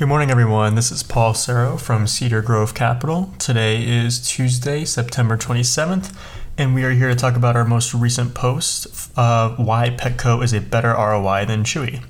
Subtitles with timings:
[0.00, 0.76] Good morning, everyone.
[0.76, 3.34] This is Paul Serro from Cedar Grove Capital.
[3.38, 6.16] Today is Tuesday, September 27th,
[6.56, 8.86] and we are here to talk about our most recent post
[9.18, 12.02] of why Petco is a better ROI than Chewy.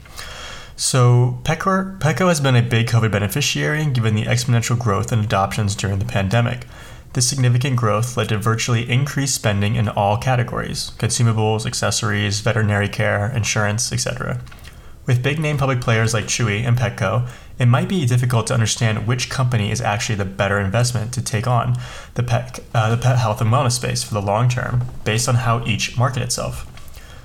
[0.76, 5.74] So, Petco, Petco has been a big COVID beneficiary given the exponential growth in adoptions
[5.74, 6.68] during the pandemic.
[7.14, 13.32] This significant growth led to virtually increased spending in all categories consumables, accessories, veterinary care,
[13.34, 14.40] insurance, etc.
[15.06, 17.28] With big name public players like Chewy and Petco,
[17.60, 21.46] it might be difficult to understand which company is actually the better investment to take
[21.46, 21.76] on
[22.14, 25.34] the pet, uh, the pet health and wellness space for the long term based on
[25.34, 26.66] how each market itself.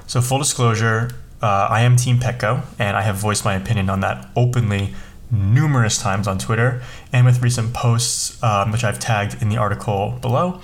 [0.08, 4.02] So, full disclosure, uh, I am Team Petco, and I have voiced my opinion on
[4.02, 4.94] that openly
[5.32, 10.20] numerous times on Twitter and with recent posts, um, which I've tagged in the article
[10.22, 10.60] below,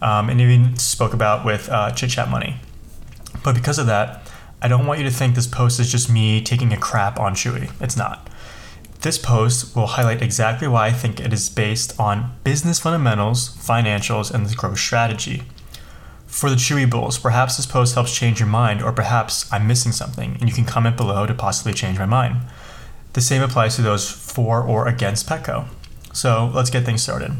[0.00, 2.56] um, and even spoke about with uh, Chit Chat Money.
[3.44, 4.26] But because of that,
[4.62, 7.34] I don't want you to think this post is just me taking a crap on
[7.34, 7.70] Chewy.
[7.80, 8.30] It's not.
[9.00, 14.30] This post will highlight exactly why I think it is based on business fundamentals, financials,
[14.30, 15.44] and the growth strategy.
[16.26, 19.92] For the Chewy Bulls, perhaps this post helps change your mind, or perhaps I'm missing
[19.92, 22.36] something, and you can comment below to possibly change my mind.
[23.14, 25.66] The same applies to those for or against Petco.
[26.12, 27.32] So let's get things started.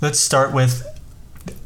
[0.00, 0.86] Let's start with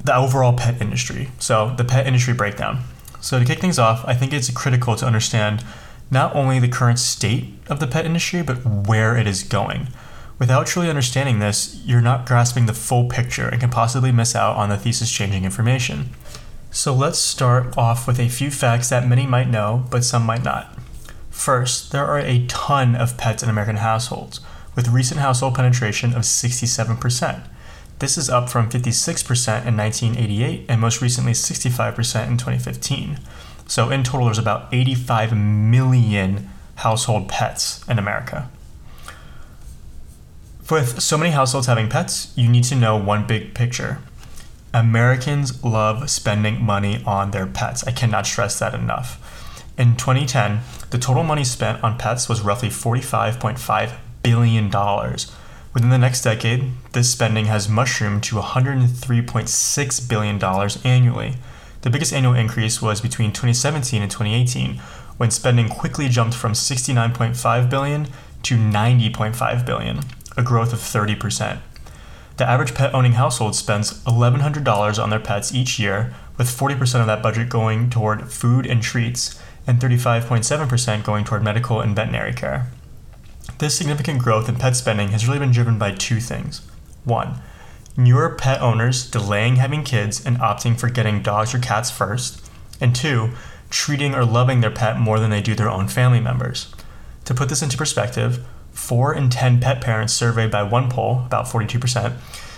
[0.05, 1.31] the overall pet industry.
[1.39, 2.85] So, the pet industry breakdown.
[3.21, 5.65] So, to kick things off, I think it's critical to understand
[6.11, 9.89] not only the current state of the pet industry, but where it is going.
[10.39, 14.57] Without truly understanding this, you're not grasping the full picture and can possibly miss out
[14.57, 16.11] on the thesis changing information.
[16.71, 20.45] So, let's start off with a few facts that many might know, but some might
[20.45, 20.79] not.
[21.31, 24.41] First, there are a ton of pets in American households,
[24.77, 27.43] with recent household penetration of 67%.
[27.99, 33.19] This is up from 56% in 1988 and most recently 65% in 2015.
[33.69, 38.51] So, in total, there's about 85 million household pets in America.
[40.69, 44.01] With so many households having pets, you need to know one big picture.
[44.75, 47.85] Americans love spending money on their pets.
[47.85, 49.25] I cannot stress that enough.
[49.79, 50.61] In 2010,
[50.91, 54.71] the total money spent on pets was roughly $45.5 billion
[55.75, 60.43] Within the next decade, this spending has mushroomed to $103.6 billion
[60.85, 61.37] annually.
[61.83, 64.79] The biggest annual increase was between 2017 and 2018,
[65.17, 68.09] when spending quickly jumped from 69.5 billion
[68.43, 70.01] to 90.5 billion,
[70.37, 71.59] a growth of 30%.
[72.37, 77.07] The average pet owning household spends $1,100 on their pets each year, with 40% of
[77.09, 82.69] that budget going toward food and treats, and 35.7% going toward medical and veterinary care.
[83.59, 86.63] This significant growth in pet spending has really been driven by two things.
[87.05, 87.41] One,
[87.99, 92.49] newer pet owners delaying having kids and opting for getting dogs or cats first.
[92.81, 93.31] And two,
[93.71, 96.73] treating or loving their pet more than they do their own family members.
[97.25, 101.47] To put this into perspective, 4 in 10 pet parents surveyed by one poll, about
[101.47, 102.15] 42%,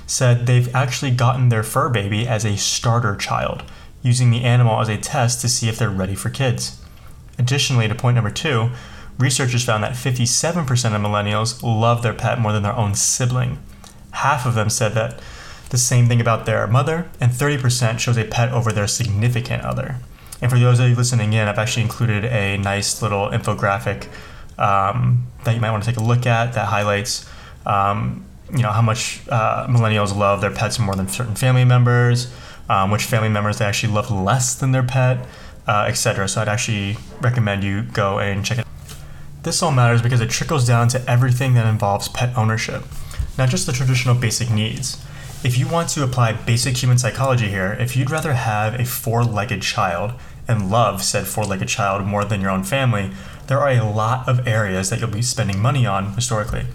[0.07, 3.63] said they've actually gotten their fur baby as a starter child,
[4.03, 6.81] using the animal as a test to see if they're ready for kids.
[7.39, 8.71] Additionally, to point number two,
[9.19, 13.59] researchers found that 57% of millennials love their pet more than their own sibling.
[14.13, 15.21] Half of them said that
[15.71, 19.97] the same thing about their mother, and 30% chose a pet over their significant other.
[20.43, 24.09] And for those of you listening in, I've actually included a nice little infographic
[24.59, 27.29] um, that you might want to take a look at that highlights,
[27.67, 32.33] um, you know, how much uh, millennials love their pets more than certain family members,
[32.69, 35.25] um, which family members they actually love less than their pet,
[35.69, 36.29] uh, etc.
[36.29, 38.67] So I'd actually recommend you go and check it.
[38.67, 38.97] Out.
[39.43, 42.83] This all matters because it trickles down to everything that involves pet ownership,
[43.39, 45.03] not just the traditional basic needs.
[45.43, 49.25] If you want to apply basic human psychology here, if you'd rather have a four
[49.25, 50.13] legged child
[50.47, 53.11] and love said four legged child more than your own family,
[53.47, 56.67] there are a lot of areas that you'll be spending money on historically.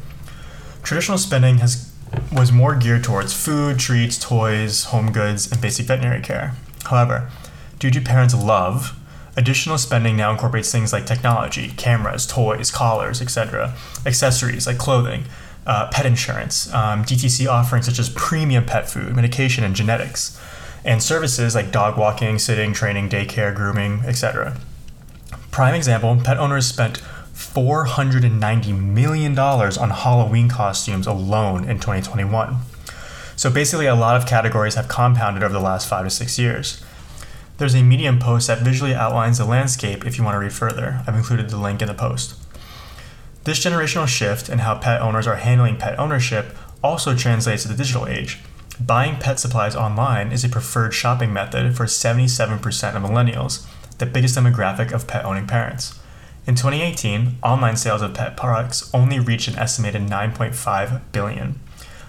[0.84, 1.92] Traditional spending has
[2.32, 6.54] was more geared towards food, treats, toys, home goods, and basic veterinary care.
[6.86, 7.30] However,
[7.80, 8.98] due to parents' love,
[9.38, 13.76] Additional spending now incorporates things like technology, cameras, toys, collars, etc.,
[14.06, 15.26] accessories like clothing,
[15.66, 20.40] uh, pet insurance, um, DTC offerings such as premium pet food, medication, and genetics,
[20.84, 24.58] and services like dog walking, sitting, training, daycare, grooming, etc.
[25.52, 27.02] Prime example pet owners spent
[27.34, 32.58] $490 million on Halloween costumes alone in 2021.
[33.36, 36.82] So basically, a lot of categories have compounded over the last five to six years.
[37.58, 41.04] There's a Medium post that visually outlines the landscape if you want to read further.
[41.06, 42.36] I've included the link in the post.
[43.46, 47.76] This generational shift in how pet owners are handling pet ownership also translates to the
[47.76, 48.40] digital age.
[48.80, 53.68] Buying pet supplies online is a preferred shopping method for 77% of millennials,
[54.00, 56.00] the biggest demographic of pet owning parents.
[56.48, 61.60] In 2018, online sales of pet products only reached an estimated 9.5 billion.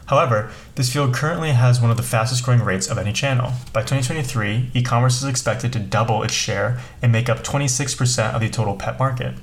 [0.06, 3.52] However, this field currently has one of the fastest growing rates of any channel.
[3.74, 8.40] By 2023, e commerce is expected to double its share and make up 26% of
[8.40, 9.34] the total pet market.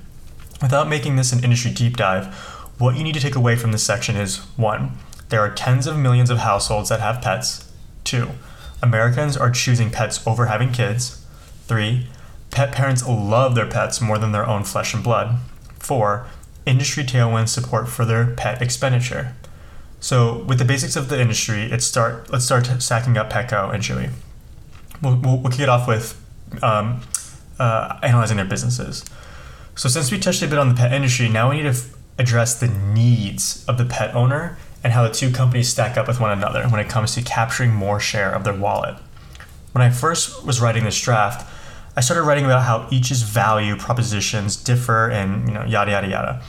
[0.63, 2.33] Without making this an industry deep dive,
[2.77, 4.92] what you need to take away from this section is 1.
[5.27, 7.69] There are tens of millions of households that have pets.
[8.06, 8.30] 2.
[8.81, 11.21] Americans are choosing pets over having kids.
[11.68, 12.07] 3.
[12.50, 15.36] Pet parents love their pets more than their own flesh and blood.
[15.80, 16.27] 4.
[16.65, 19.36] Industry tailwinds support further pet expenditure.
[20.00, 22.31] So, with the basics of the industry, let's start.
[22.31, 24.12] Let's start stacking up Petco and Chewy.
[25.01, 26.18] We'll, we'll, we'll kick it off with
[26.62, 27.01] um,
[27.60, 29.04] uh, analyzing their businesses.
[29.75, 31.89] So, since we touched a bit on the pet industry, now we need to f-
[32.19, 36.19] address the needs of the pet owner and how the two companies stack up with
[36.19, 38.95] one another when it comes to capturing more share of their wallet.
[39.71, 41.49] When I first was writing this draft,
[41.95, 46.41] I started writing about how each's value propositions differ and you know yada yada yada.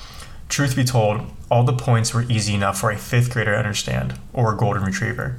[0.49, 4.19] Truth be told, all the points were easy enough for a fifth grader to understand,
[4.33, 5.39] or a golden retriever.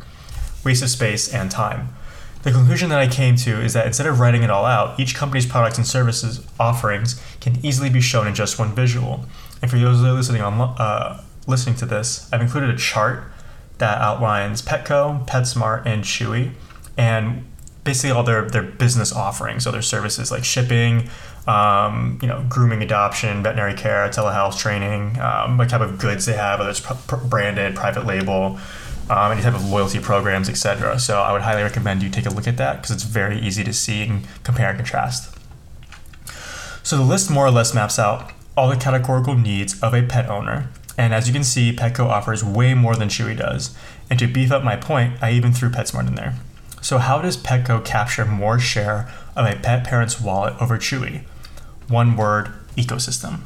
[0.63, 1.89] Waste of space and time.
[2.45, 5.15] The conclusion that I came to is that instead of writing it all out, each
[5.15, 9.25] company's products and services offerings can easily be shown in just one visual.
[9.63, 13.23] And for those listening on uh, listening to this, I've included a chart
[13.79, 16.51] that outlines Petco, PetSmart, and Chewy,
[16.95, 17.45] and
[17.83, 21.09] basically all their their business offerings, so their services like shipping,
[21.47, 26.33] um, you know, grooming, adoption, veterinary care, telehealth training, um, what type of goods they
[26.33, 28.59] have, whether it's pr- branded, private label,
[29.09, 30.99] um, any type of loyalty programs, etc.
[30.99, 33.63] So I would highly recommend you take a look at that because it's very easy
[33.63, 35.35] to see and compare and contrast.
[36.83, 40.29] So the list more or less maps out all the categorical needs of a pet
[40.29, 40.69] owner.
[40.97, 43.75] And as you can see, Petco offers way more than Chewy does.
[44.09, 46.35] And to beef up my point, I even threw PetSmart in there.
[46.81, 51.23] So how does Petco capture more share of a pet parent's wallet over Chewy?
[51.87, 53.41] One word, ecosystem.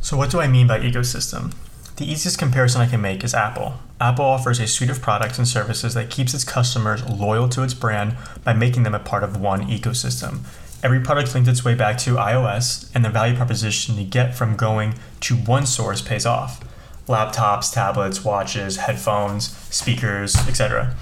[0.00, 1.54] So what do I mean by ecosystem?
[1.96, 3.74] The easiest comparison I can make is Apple.
[4.00, 7.74] Apple offers a suite of products and services that keeps its customers loyal to its
[7.74, 10.40] brand by making them a part of one ecosystem.
[10.82, 14.56] Every product linked its way back to iOS, and the value proposition you get from
[14.56, 16.64] going to one source pays off.
[17.06, 20.96] Laptops, tablets, watches, headphones, speakers, etc.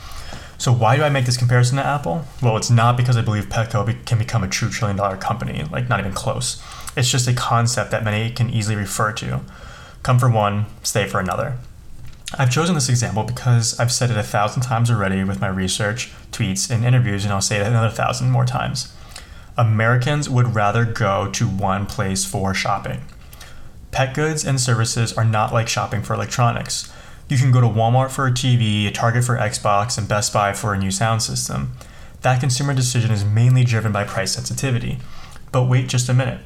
[0.59, 2.25] So why do I make this comparison to Apple?
[2.43, 5.89] Well, it's not because I believe Petco can become a true trillion dollar company, like
[5.89, 6.61] not even close.
[6.97, 9.41] It's just a concept that many can easily refer to.
[10.03, 11.59] Come for one, stay for another.
[12.39, 16.13] I've chosen this example because I've said it a thousand times already with my research,
[16.31, 18.95] tweets, and interviews, and I'll say it another thousand more times.
[19.59, 23.03] Americans would rather go to one place for shopping.
[23.91, 26.91] Pet goods and services are not like shopping for electronics.
[27.29, 30.73] You can go to Walmart for a TV, Target for Xbox, and Best Buy for
[30.73, 31.73] a new sound system.
[32.23, 34.99] That consumer decision is mainly driven by price sensitivity.
[35.53, 36.41] But wait just a minute.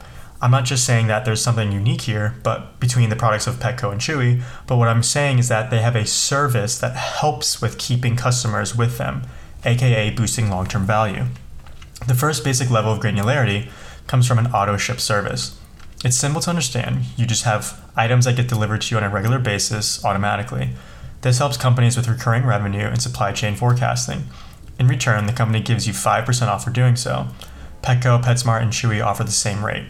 [0.44, 3.90] I'm not just saying that there's something unique here, but between the products of Petco
[3.90, 7.78] and Chewy, but what I'm saying is that they have a service that helps with
[7.78, 9.22] keeping customers with them,
[9.64, 11.24] aka boosting long-term value.
[12.06, 13.70] The first basic level of granularity
[14.06, 15.58] comes from an auto ship service.
[16.04, 17.06] It's simple to understand.
[17.16, 20.72] You just have items that get delivered to you on a regular basis automatically.
[21.22, 24.24] This helps companies with recurring revenue and supply chain forecasting.
[24.78, 27.28] In return, the company gives you 5% off for doing so.
[27.82, 29.86] Petco, PetSmart, and Chewy offer the same rate.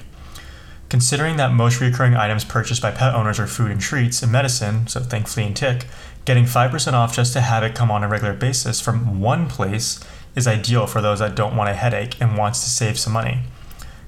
[0.94, 4.86] Considering that most recurring items purchased by pet owners are food and treats and medicine,
[4.86, 5.86] so think flea and tick,
[6.24, 9.98] getting 5% off just to have it come on a regular basis from one place
[10.36, 13.40] is ideal for those that don't want a headache and wants to save some money.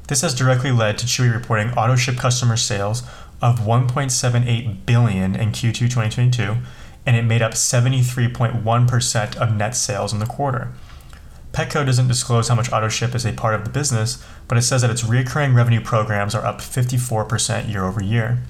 [0.07, 3.02] This has directly led to Chewy reporting auto ship customer sales
[3.43, 6.55] of 1.78 billion in Q2 2022,
[7.05, 10.71] and it made up 73.1% of net sales in the quarter.
[11.57, 14.63] Petco doesn't disclose how much auto ship is a part of the business, but it
[14.63, 18.43] says that its recurring revenue programs are up 54% year over year.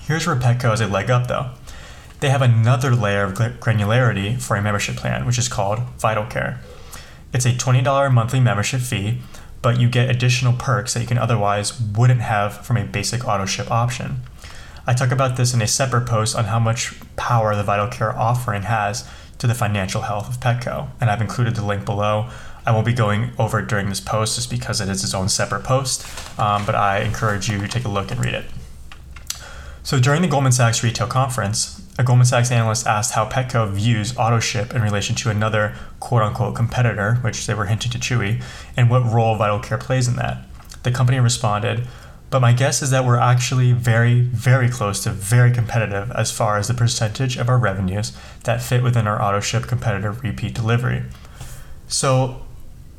[0.00, 1.50] Here's where Petco has a leg up though.
[2.18, 6.58] They have another layer of granularity for a membership plan, which is called Vital Care.
[7.32, 9.20] It's a $20 monthly membership fee,
[9.62, 13.46] but you get additional perks that you can otherwise wouldn't have from a basic auto
[13.46, 14.22] ship option.
[14.88, 18.18] I talk about this in a separate post on how much power the Vital Care
[18.18, 22.28] offering has to the financial health of Petco, and I've included the link below.
[22.66, 25.28] I won't be going over it during this post just because it is its own
[25.28, 26.06] separate post,
[26.38, 28.46] um, but I encourage you to take a look and read it.
[29.82, 34.14] So during the Goldman Sachs retail conference, a Goldman Sachs analyst asked how Petco views
[34.14, 38.42] AutoShip in relation to another quote unquote competitor, which they were hinting to Chewy,
[38.76, 40.38] and what role Vital Care plays in that.
[40.84, 41.86] The company responded,
[42.34, 46.58] but my guess is that we're actually very, very close to very competitive as far
[46.58, 48.10] as the percentage of our revenues
[48.42, 51.04] that fit within our auto ship competitor repeat delivery.
[51.86, 52.44] So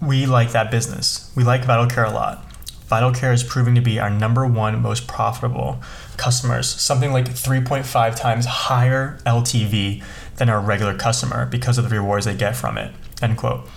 [0.01, 1.34] we like that business.
[1.36, 2.50] We like Vital Care a lot.
[2.88, 5.82] Vital Care is proving to be our number one most profitable
[6.15, 10.01] customers, something like 3.5 times higher LTV
[10.38, 12.94] than our regular customer because of the rewards they get from it.
[13.22, 13.68] End quote.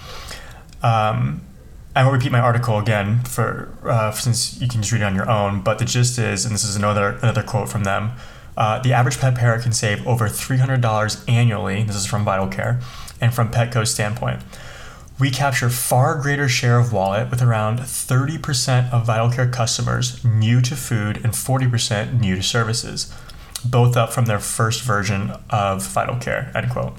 [0.85, 1.41] Um,
[1.99, 5.17] I won't repeat my article again for uh, since you can just read it on
[5.17, 5.63] your own.
[5.63, 8.13] But the gist is, and this is another another quote from them:
[8.57, 11.83] uh, the average pet parent can save over three hundred dollars annually.
[11.83, 12.79] This is from Vital Care,
[13.21, 14.43] and from Petco's standpoint,
[15.19, 20.61] we capture far greater share of wallet with around 30% of Vital Care customers new
[20.61, 23.13] to food and 40% new to services,
[23.65, 26.53] both up from their first version of Vital Care.
[26.55, 26.93] End quote.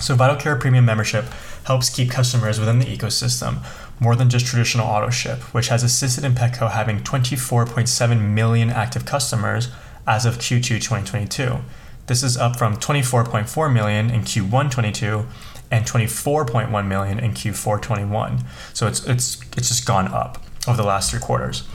[0.00, 1.24] So Vital Care Premium membership
[1.68, 3.62] helps keep customers within the ecosystem
[4.00, 9.04] more than just traditional auto ship, which has assisted in Petco having 24.7 million active
[9.04, 9.68] customers
[10.06, 11.58] as of Q2 2022.
[12.06, 15.26] This is up from 24.4 million in Q1 22
[15.70, 18.44] and 24.1 million in Q4 21.
[18.72, 21.68] So it's it's it's just gone up over the last three quarters.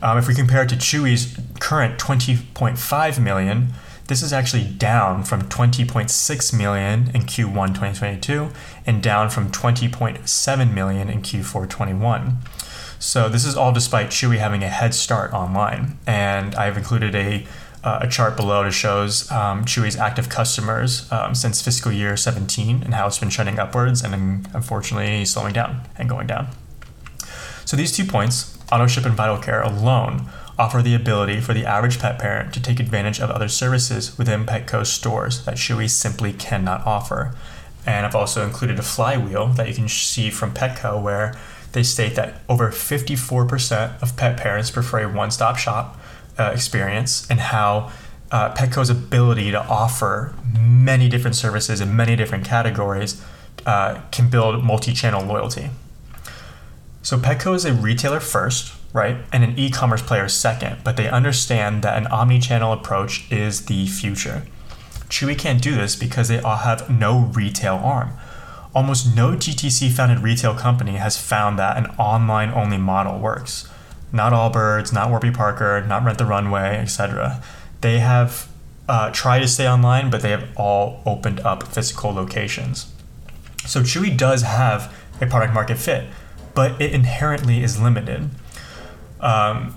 [0.00, 3.72] Um, if we compare it to Chewy's current 20.5 million,
[4.12, 8.50] this is actually down from 20.6 million in Q1 2022
[8.84, 12.36] and down from 20.7 million in Q4 21.
[12.98, 17.46] So this is all despite Chewy having a head start online, and I've included a
[17.82, 22.82] uh, a chart below that shows um, Chewy's active customers um, since fiscal year 17
[22.82, 26.48] and how it's been trending upwards and unfortunately slowing down and going down.
[27.64, 30.28] So these two points, auto ship and Vital Care alone,
[30.58, 34.44] offer the ability for the average pet parent to take advantage of other services within
[34.44, 37.34] Petco stores that Chewy simply cannot offer.
[37.86, 41.36] And I've also included a flywheel that you can see from Petco where
[41.72, 45.98] they state that over 54% of pet parents prefer a one stop shop
[46.38, 47.90] uh, experience and how
[48.30, 53.22] uh, Petco's ability to offer many different services in many different categories
[53.66, 55.70] uh, can build multi channel loyalty.
[57.02, 61.08] So, Petco is a retailer first, right, and an e commerce player second, but they
[61.08, 64.44] understand that an omni channel approach is the future.
[65.08, 68.12] Chewy can't do this because they all have no retail arm.
[68.74, 73.68] Almost no DTC founded retail company has found that an online only model works
[74.12, 77.42] not Allbirds, not Warby Parker, not Rent the Runway, etc.
[77.80, 78.48] They have
[78.88, 82.92] uh, tried to stay online, but they have all opened up physical locations.
[83.64, 86.08] So Chewy does have a product market fit,
[86.54, 88.28] but it inherently is limited.
[89.22, 89.76] Um,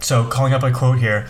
[0.00, 1.28] so, calling up a quote here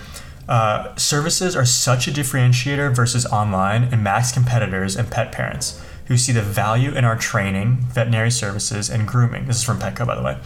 [0.49, 6.17] uh, services are such a differentiator versus online and max competitors and pet parents who
[6.17, 9.47] see the value in our training, veterinary services, and grooming.
[9.47, 10.39] This is from Petco, by the way.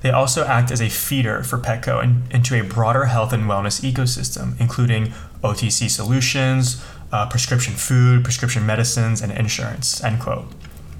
[0.00, 3.80] They also act as a feeder for Petco in, into a broader health and wellness
[3.80, 5.06] ecosystem, including
[5.42, 10.04] OTC solutions, uh, prescription food, prescription medicines, and insurance.
[10.04, 10.46] End quote.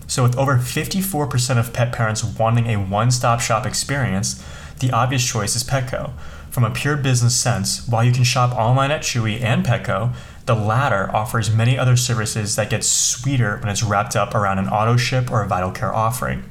[0.09, 4.43] So, with over 54% of pet parents wanting a one stop shop experience,
[4.79, 6.13] the obvious choice is Petco.
[6.51, 10.15] From a pure business sense, while you can shop online at Chewy and Petco,
[10.47, 14.69] the latter offers many other services that get sweeter when it's wrapped up around an
[14.69, 16.43] auto ship or a vital care offering.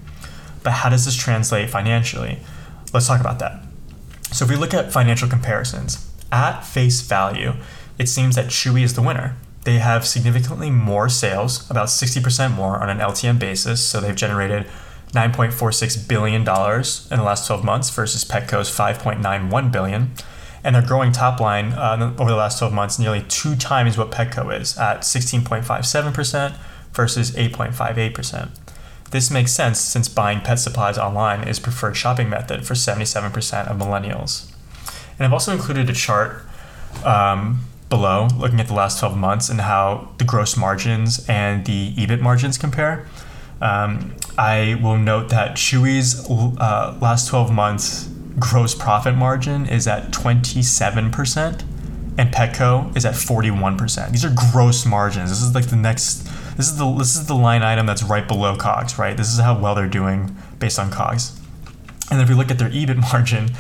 [0.62, 2.40] But how does this translate financially?
[2.94, 3.64] Let's talk about that.
[4.32, 7.54] So, if we look at financial comparisons, at face value,
[7.98, 9.36] it seems that Chewy is the winner.
[9.64, 13.84] They have significantly more sales, about 60% more on an LTM basis.
[13.84, 14.68] So, they've generated
[15.12, 16.44] $9.46 billion in
[17.18, 20.12] the last 12 months versus Petco's 5.91 billion.
[20.64, 24.12] And they're growing top line uh, over the last 12 months nearly two times what
[24.12, 26.58] Petco is at 16.57%
[26.94, 28.50] versus 8.58%.
[29.12, 33.78] This makes sense since buying pet supplies online is preferred shopping method for 77% of
[33.78, 34.52] millennials.
[35.18, 36.44] And I've also included a chart
[37.06, 41.94] um, below looking at the last 12 months and how the gross margins and the
[41.96, 43.08] EBIT margins compare.
[43.62, 48.10] Um, I will note that Chewy's uh, last 12 months
[48.40, 51.64] gross profit margin is at 27%
[52.20, 54.12] and Petco is at 41%.
[54.12, 55.30] These are gross margins.
[55.30, 58.28] This is like the next this is the this is the line item that's right
[58.28, 59.16] below COGS, right?
[59.16, 61.40] This is how well they're doing based on COGS.
[62.10, 63.52] And if we look at their EBIT margin,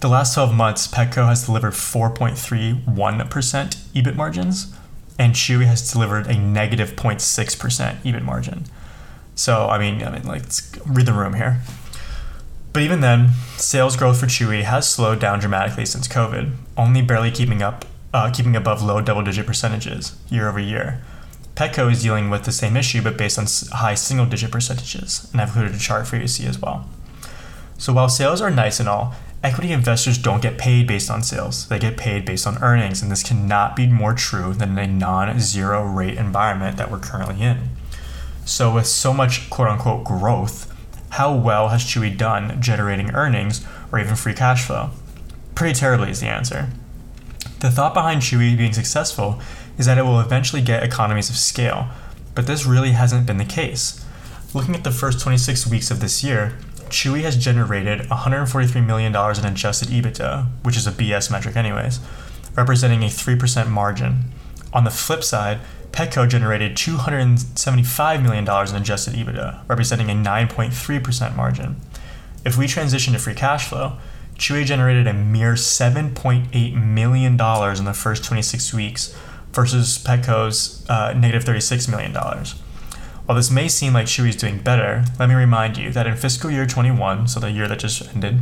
[0.00, 4.74] the last 12 months, Petco has delivered 4.31% EBIT margins,
[5.16, 8.64] and Chewy has delivered a negative 0.6% EBIT margin.
[9.34, 11.60] So, I mean, I mean, like, let's read the room here.
[12.72, 17.30] But even then, sales growth for Chewy has slowed down dramatically since COVID, only barely
[17.30, 17.84] keeping up,
[18.14, 21.02] uh, keeping above low double-digit percentages year over year.
[21.54, 23.46] Petco is dealing with the same issue, but based on
[23.78, 26.88] high single digit percentages, and I've included a chart for you to see as well.
[27.76, 31.68] So while sales are nice and all, equity investors don't get paid based on sales.
[31.68, 34.86] They get paid based on earnings, and this cannot be more true than in a
[34.86, 37.68] non zero rate environment that we're currently in.
[38.44, 40.72] So, with so much quote unquote growth,
[41.10, 44.90] how well has Chewy done generating earnings or even free cash flow?
[45.54, 46.70] Pretty terribly is the answer.
[47.60, 49.40] The thought behind Chewy being successful
[49.78, 51.88] is that it will eventually get economies of scale,
[52.34, 54.04] but this really hasn't been the case.
[54.54, 56.58] Looking at the first 26 weeks of this year,
[56.88, 62.00] Chewy has generated $143 million in adjusted EBITDA, which is a BS metric, anyways,
[62.54, 64.24] representing a 3% margin.
[64.72, 65.60] On the flip side,
[65.92, 71.76] Petco generated $275 million in adjusted EBITDA, representing a 9.3% margin.
[72.44, 73.98] If we transition to free cash flow,
[74.36, 79.16] Chewy generated a mere $7.8 million in the first 26 weeks
[79.52, 82.12] versus Petco's uh, negative $36 million.
[82.12, 86.16] While this may seem like Chewy is doing better, let me remind you that in
[86.16, 88.40] fiscal year 21, so the year that just ended,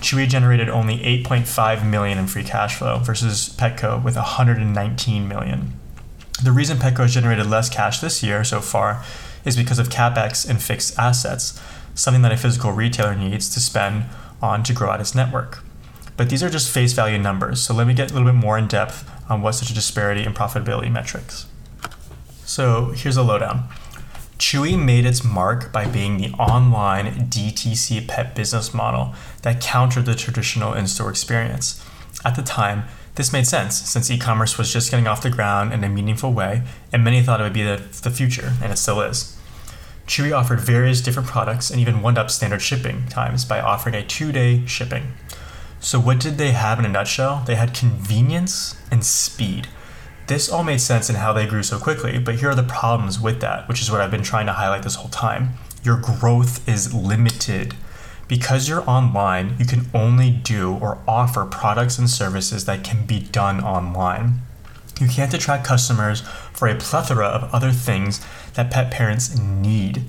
[0.00, 5.78] Chewy generated only 8.5 million in free cash flow versus Petco with 119 million.
[6.42, 9.02] The reason Petco has generated less cash this year so far
[9.44, 11.60] is because of capex and fixed assets,
[11.94, 14.04] something that a physical retailer needs to spend
[14.42, 15.62] on to grow out its network.
[16.16, 18.58] But these are just face value numbers, so let me get a little bit more
[18.58, 21.46] in depth on what such a disparity in profitability metrics.
[22.44, 23.68] So here's a lowdown.
[24.38, 30.14] Chewy made its mark by being the online DTC pet business model that countered the
[30.14, 31.82] traditional in store experience.
[32.24, 32.84] At the time,
[33.16, 36.32] this made sense since e commerce was just getting off the ground in a meaningful
[36.32, 39.36] way, and many thought it would be the, the future, and it still is.
[40.06, 44.06] Chewy offered various different products and even wound up standard shipping times by offering a
[44.06, 45.14] two day shipping.
[45.80, 47.42] So, what did they have in a nutshell?
[47.46, 49.68] They had convenience and speed.
[50.26, 53.20] This all made sense in how they grew so quickly, but here are the problems
[53.20, 55.54] with that, which is what I've been trying to highlight this whole time.
[55.84, 57.74] Your growth is limited.
[58.28, 63.20] Because you're online, you can only do or offer products and services that can be
[63.20, 64.40] done online.
[65.00, 70.04] You can't attract customers for a plethora of other things that pet parents need.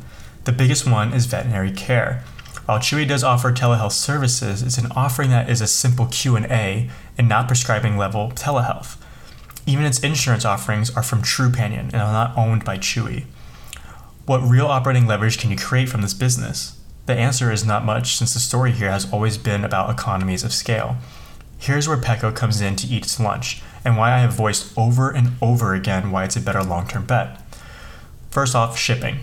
[0.45, 2.23] The biggest one is veterinary care.
[2.65, 7.29] While Chewy does offer telehealth services, it's an offering that is a simple Q&A and
[7.29, 8.97] not prescribing level telehealth.
[9.65, 13.25] Even its insurance offerings are from Trupanion and are not owned by Chewy.
[14.25, 16.76] What real operating leverage can you create from this business?
[17.07, 20.51] The answer is not much, since the story here has always been about economies of
[20.51, 20.97] scale.
[21.57, 25.09] Here's where Petco comes in to eat its lunch, and why I have voiced over
[25.09, 27.41] and over again why it's a better long term bet.
[28.29, 29.19] First off, shipping.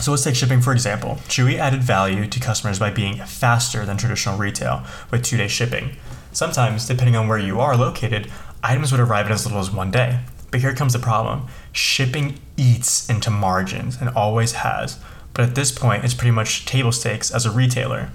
[0.00, 1.18] So let's take shipping for example.
[1.26, 5.96] Chewy added value to customers by being faster than traditional retail with two day shipping.
[6.30, 8.30] Sometimes, depending on where you are located,
[8.62, 10.20] items would arrive in as little as one day.
[10.52, 15.00] But here comes the problem shipping eats into margins and always has.
[15.34, 18.10] But at this point, it's pretty much table stakes as a retailer.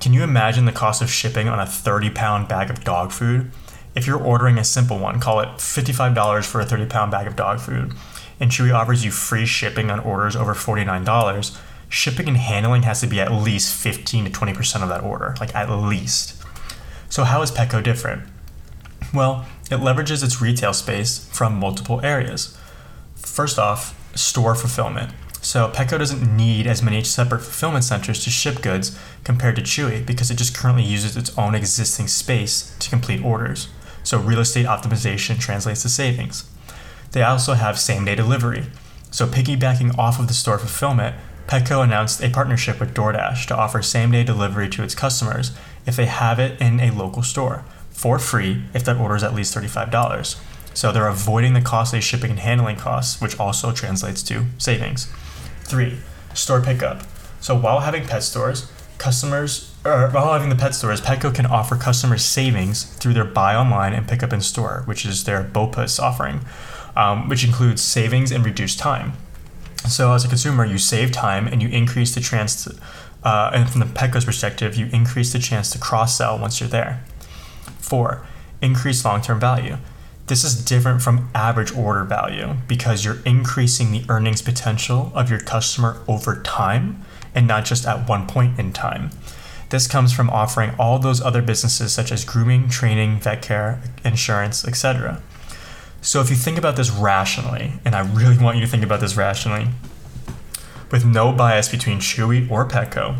[0.00, 3.50] Can you imagine the cost of shipping on a 30 pound bag of dog food?
[3.94, 7.36] If you're ordering a simple one, call it $55 for a 30 pound bag of
[7.36, 7.94] dog food,
[8.40, 13.06] and Chewy offers you free shipping on orders over $49, shipping and handling has to
[13.06, 16.42] be at least 15 to 20% of that order, like at least.
[17.08, 18.24] So, how is Petco different?
[19.12, 22.58] Well, it leverages its retail space from multiple areas.
[23.14, 25.12] First off, store fulfillment.
[25.44, 30.04] So Petco doesn't need as many separate fulfillment centers to ship goods compared to Chewy
[30.04, 33.68] because it just currently uses its own existing space to complete orders.
[34.02, 36.48] So real estate optimization translates to savings.
[37.12, 38.64] They also have same day delivery.
[39.10, 41.14] So piggybacking off of the store fulfillment,
[41.46, 45.52] Petco announced a partnership with DoorDash to offer same day delivery to its customers
[45.84, 49.34] if they have it in a local store for free if that order is at
[49.34, 50.40] least $35.
[50.72, 55.06] So they're avoiding the costly shipping and handling costs, which also translates to savings.
[55.64, 55.98] Three,
[56.34, 57.02] store pickup.
[57.40, 61.76] So while having pet stores, customers, or while having the pet stores, Petco can offer
[61.76, 66.00] customers savings through their buy online and pick up in store, which is their BOPIS
[66.00, 66.40] offering,
[66.96, 69.12] um, which includes savings and reduced time.
[69.88, 72.76] So as a consumer, you save time and you increase the chance to,
[73.22, 76.68] uh, and from the Petco's perspective, you increase the chance to cross sell once you're
[76.68, 77.04] there.
[77.78, 78.26] Four,
[78.62, 79.76] increase long term value.
[80.26, 85.40] This is different from average order value because you're increasing the earnings potential of your
[85.40, 89.10] customer over time and not just at one point in time.
[89.68, 94.66] This comes from offering all those other businesses such as grooming, training, vet care, insurance,
[94.66, 95.20] etc.
[96.00, 99.00] So if you think about this rationally, and I really want you to think about
[99.00, 99.68] this rationally,
[100.90, 103.16] with no bias between Chewy or Petco,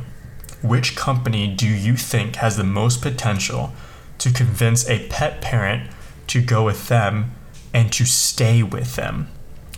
[0.62, 3.72] which company do you think has the most potential
[4.18, 5.90] to convince a pet parent
[6.28, 7.32] to go with them
[7.72, 9.28] and to stay with them.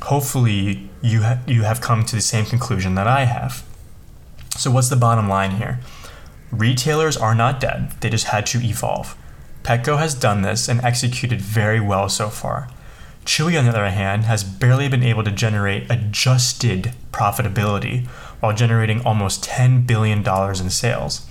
[0.03, 3.65] Hopefully, you, ha- you have come to the same conclusion that I have.
[4.57, 5.81] So, what's the bottom line here?
[6.51, 9.17] Retailers are not dead, they just had to evolve.
[9.63, 12.69] Petco has done this and executed very well so far.
[13.25, 18.07] Chewy, on the other hand, has barely been able to generate adjusted profitability
[18.39, 21.27] while generating almost $10 billion in sales.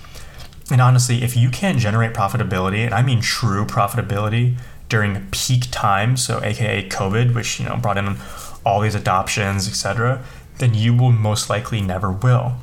[0.70, 6.16] And honestly, if you can't generate profitability, and I mean true profitability during peak time,
[6.16, 8.16] so aka COVID, which you know brought in
[8.64, 10.22] all these adoptions, etc.,
[10.58, 12.56] then you will most likely never will.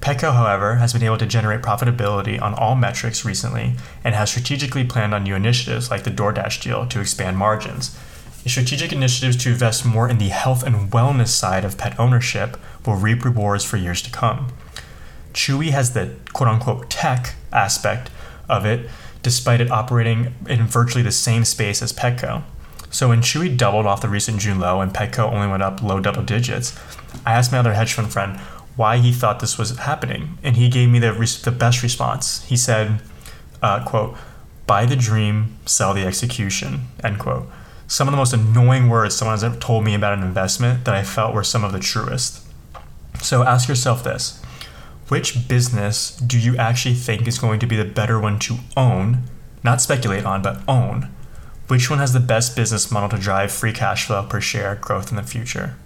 [0.00, 4.84] Petco, however, has been able to generate profitability on all metrics recently and has strategically
[4.84, 7.98] planned on new initiatives like the DoorDash deal to expand margins.
[8.44, 12.56] The strategic initiatives to invest more in the health and wellness side of pet ownership
[12.86, 14.52] will reap rewards for years to come.
[15.34, 18.08] Chewy has the quote unquote tech aspect
[18.48, 18.88] of it,
[19.26, 22.44] despite it operating in virtually the same space as Petco.
[22.92, 25.98] So when Chewy doubled off the recent June low and Petco only went up low
[25.98, 26.78] double digits,
[27.26, 28.38] I asked my other hedge fund friend
[28.76, 31.10] why he thought this was happening, and he gave me the,
[31.42, 32.44] the best response.
[32.44, 33.00] He said,
[33.60, 34.16] uh, quote,
[34.68, 37.48] buy the dream, sell the execution, end quote.
[37.88, 40.94] Some of the most annoying words someone has ever told me about an investment that
[40.94, 42.46] I felt were some of the truest.
[43.20, 44.40] So ask yourself this
[45.08, 49.22] which business do you actually think is going to be the better one to own,
[49.62, 51.10] not speculate on, but own?
[51.68, 55.10] Which one has the best business model to drive free cash flow per share growth
[55.10, 55.76] in the future?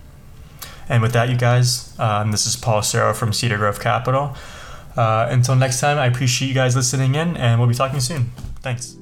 [0.88, 4.34] And with that, you guys, um, this is Paul Serro from Cedar Grove Capital.
[4.96, 8.32] Uh, until next time, I appreciate you guys listening in, and we'll be talking soon.
[8.60, 8.99] Thanks.